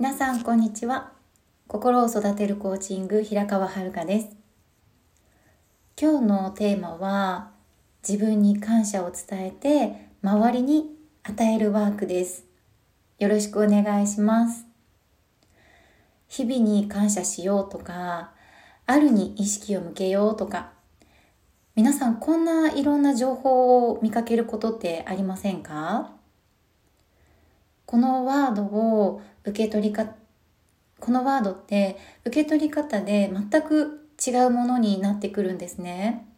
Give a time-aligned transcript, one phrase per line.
[0.00, 1.10] 皆さんこんにちは。
[1.66, 4.28] 心を育てるコーチング平川遥です。
[6.00, 7.50] 今日のテーマは
[8.08, 12.44] 自分に感謝を伝えて周りに与えるワークです。
[13.18, 14.66] よろしくお願いします。
[16.28, 18.30] 日々に感謝しようとか
[18.86, 20.70] あるに意識を向けようとか
[21.74, 26.12] 皆さんこんないろんな情報を見かけることってありませんか？
[27.88, 30.12] このワードを受け取りか、
[31.00, 31.96] このワードって
[32.26, 36.28] 受け取り方で全く違うものになってくるんですね。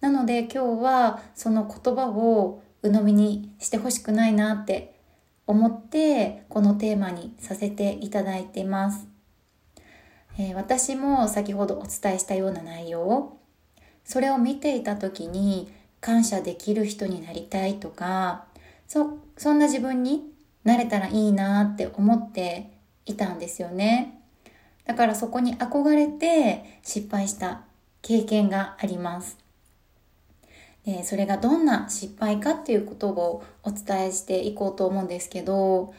[0.00, 4.98] なので今日はその言葉を鵜呑みにしてほしくないなって
[5.46, 9.06] 思ってこのテーマにさせていただいています。
[10.38, 13.38] えー、私も先ほどお伝えしたような内容
[14.04, 18.46] それを見ていた時に感謝できる人になりたいとか
[18.88, 20.33] そそんな自分に
[20.64, 22.70] なれたらいいなって思って
[23.06, 24.20] いたんですよね。
[24.84, 27.62] だからそこに憧れて失敗した
[28.02, 29.38] 経験があります。
[30.84, 35.94] でそれがどんな失敗かっていうことをお伝えしていこうと思うんですけど、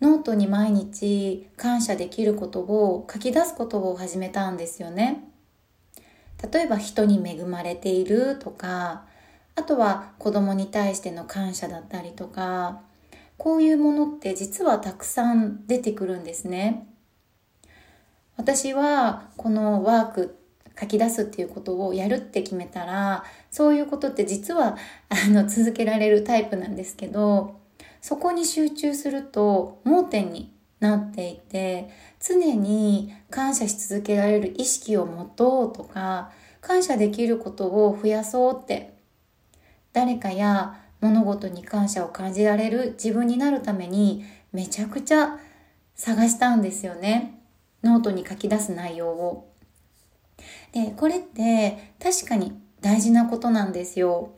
[0.00, 5.24] ノートに毎日感謝できることを書き出すことを始めたんですよね。
[6.52, 9.04] 例えば人に恵まれているとか、
[9.54, 12.82] あとは子供に対しての感謝だったりとか、
[13.42, 16.86] こういうものって実はたくさん出てくるんですね。
[18.36, 20.38] 私はこのワーク
[20.80, 24.76] 書き出すっていうことをやるって決めたらそういうことって実は
[25.08, 27.58] あの続けられるタイプなんですけど
[28.00, 31.90] そこに集中すると盲点になっていて
[32.20, 38.94] 常に感謝し続けられる意識を持とうとか感謝できることを増やそうって
[39.92, 45.38] 誰かや物事に感謝を感じられる自分になるためにめちゃくちゃ
[45.94, 47.40] 探したんですよね。
[47.82, 49.52] ノートに書き出す内容を。
[50.72, 54.30] で、これって確かに大事なことなんですよ。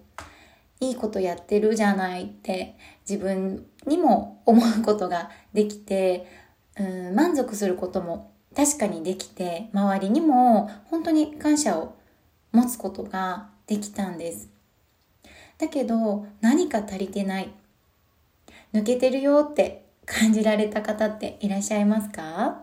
[0.81, 2.77] いいことやってるじゃないって
[3.09, 6.27] 自分にも思うことができて、
[6.79, 11.95] うん、満足することも確かにできて、周りにも本当に感謝を
[12.53, 14.54] 持つことができたんです。
[15.59, 17.53] だけど何か足りてない。
[18.73, 22.63] 抜けてるよって感じられた方っていらっしゃいますか？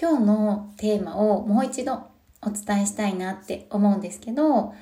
[0.00, 2.08] 今日のテーマをもう一度
[2.40, 4.72] お伝えしたいなって思うんですけど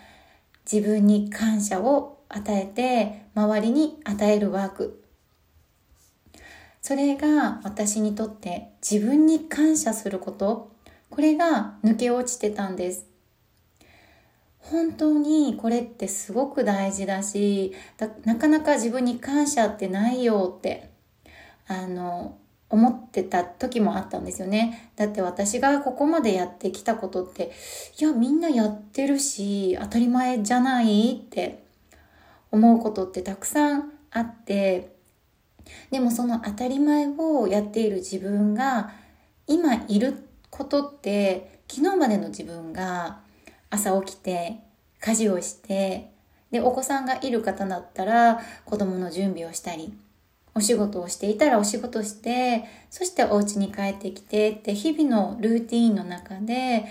[0.70, 5.02] 自分に感謝を与えて周りに与えるワーク。
[6.80, 10.70] それが私にとって自分に感謝すること。
[11.10, 13.04] これが抜け落ちてたんです。
[14.60, 17.72] 本当にこれってすごく大事だし
[18.24, 20.90] なかなか自分に感謝ってないよって
[21.66, 22.36] あの
[22.70, 24.90] 思ってた時もあったんですよね。
[24.96, 27.52] だって私がここまでやってきたことって、
[27.98, 31.64] いや、みんなやってるし、当たり前じゃないって
[32.50, 34.92] 思うことってたくさんあって、
[35.90, 38.92] でもその当たり前をやっている自分が、
[39.46, 43.20] 今いることって、昨日までの自分が
[43.70, 44.60] 朝起きて
[45.00, 46.10] 家事をして
[46.50, 49.92] でお子さんがいる方だったら子供の準備をしたり
[50.54, 56.86] お仕事をしていたらお仕事してそしてお家に帰ってきてって日々のルーティーンの中で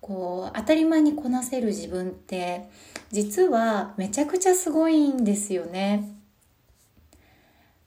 [0.00, 2.68] こう当たり前にこなせる自分って
[3.10, 6.08] 実はめちゃくちゃすごいんですよね。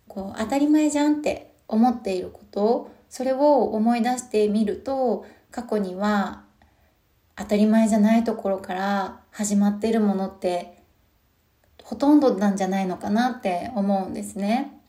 [0.07, 6.42] こう当たり前じゃんって思っていることそれを思い出してみると過去には
[7.35, 10.77] 当たり前じゃないところから始まっているものって
[11.83, 14.79] ほとんどなんじゃないのかなって思うんですね。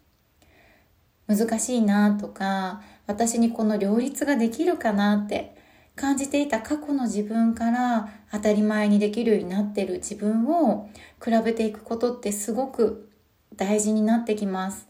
[1.26, 5.56] 難しいなとか、私にこの両立ができるかなって
[5.96, 10.90] 感じていた過去の自分から当たり前にできるようになってる自分を
[11.24, 13.10] 比べていくことってすごく
[13.56, 14.86] 大事になってきます。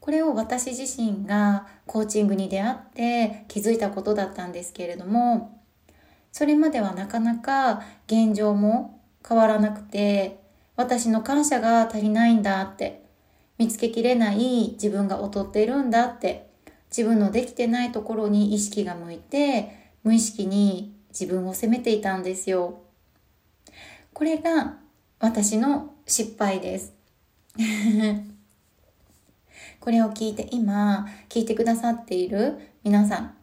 [0.00, 5.61] これを私自身がコーチングに出会って気づいたことだったんですけれども、
[6.32, 10.40] それまではなかなか現状も変わらなくて、
[10.76, 13.04] 私の感謝が足りないんだって、
[13.58, 16.50] 見つけきれない自分が劣っているんだって、
[16.88, 22.80] 自分のできてないところに意識が向いて、無意識に自分を責めていたんですよ。
[24.14, 24.78] これが
[25.20, 26.94] 私の失敗です。
[29.80, 33.41] これを聞いて今聞いてくださっている皆さん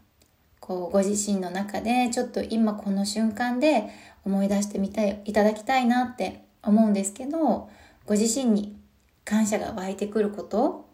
[0.70, 3.90] こうご自身の中でちょっと今この瞬間で
[4.24, 7.72] 思い出してみたいいただきたいなって思うんですけど
[8.06, 8.78] ご自身に
[9.26, 10.88] 感謝が湧いてくること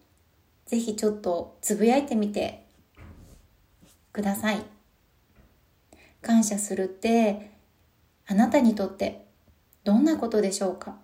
[0.65, 2.65] ぜひちょっとつぶやいてみて
[4.13, 4.63] ください。
[6.21, 7.51] 感謝するって
[8.27, 9.25] あなたにとって
[9.83, 10.95] どんなことでしょうか？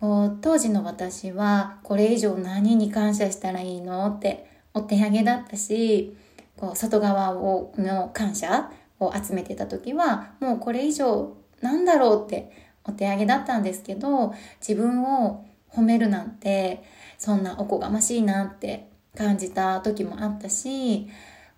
[0.00, 4.08] 当時の私はこれ以上何に感謝したらいいの？
[4.08, 6.16] ってお手上げだったし
[6.56, 8.70] こう外側をの感謝
[9.00, 12.50] を集めてた時はもうこれ以上なんだろうって
[12.84, 16.82] お手上げだったんですけど自分を褒めるなんて
[17.18, 21.08] そんなおこがましいなって感じた時もあったし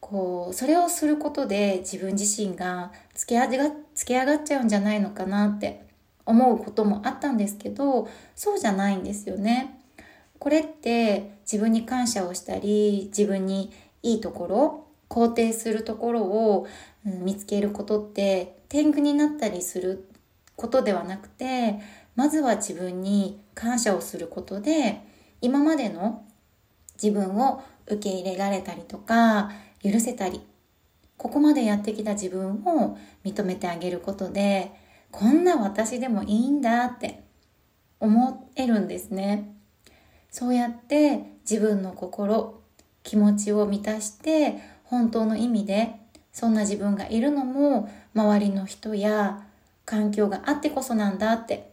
[0.00, 5.86] こうそれをすることで自分自身がつけ上がつけ上がっちゃうんじゃないのかなって
[6.26, 9.78] 思うこともあったんですけどそうじゃないんですよね。
[10.44, 16.66] これって自分に感謝をしたり自分にいいところ肯定するところを、
[17.04, 20.06] 見つけることって天狗になったりする
[20.56, 21.80] ことではなくて
[22.14, 25.02] まずは自分に感謝をすることで
[25.40, 26.24] 今までの
[27.02, 29.50] 自分を受け入れられたりとか
[29.82, 30.40] 許せたり
[31.18, 34.72] ここまでやってきた自分を認めてあげることで
[35.10, 37.22] こんな私でもいいんだって
[38.00, 39.54] 思えるんですね。
[40.34, 42.60] そうやって自分の心、
[43.04, 45.94] 気持ちを満たして本当の意味で
[46.32, 49.46] そんな自分がいるのも周りの人や
[49.84, 51.70] 環境があってこそなんだって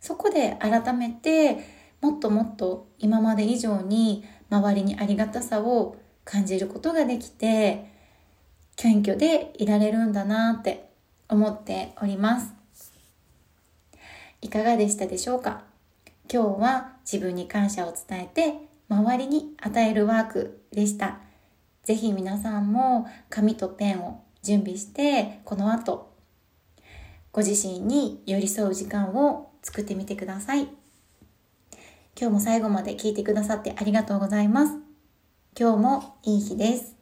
[0.00, 1.66] そこで改めて
[2.00, 7.90] もっともっと今まで以上に周りにありがたさを感じることができて
[8.76, 10.90] 謙虚でいられるんだなって
[11.28, 12.54] 思っております。
[14.42, 15.64] いかがでしたでしょうか？
[16.32, 18.54] 今日は自分に感謝を伝えて
[18.88, 21.18] 周りに与えるワークでした。
[21.84, 26.12] ぜひ皆さんも紙とペンを準備してこの後
[27.30, 30.68] ご自身に寄り添う時間を作ってみてください。
[32.18, 34.72] 今日も最後まで聞いてくださってありがとうございます。
[35.58, 36.95] 今日もいい日です。